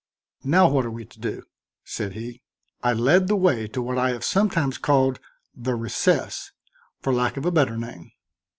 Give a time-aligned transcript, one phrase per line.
[0.43, 1.43] "Now what are we to do?"
[1.83, 2.41] said he.
[2.81, 5.19] I led the way to what I have sometimes called
[5.55, 6.51] "the recess"
[7.03, 8.09] for lack of a better name.